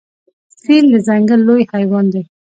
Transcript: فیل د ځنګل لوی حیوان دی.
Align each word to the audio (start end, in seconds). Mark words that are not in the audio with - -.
فیل 0.63 0.85
د 0.93 0.95
ځنګل 1.07 1.39
لوی 1.47 1.63
حیوان 1.71 2.05
دی. 2.13 2.23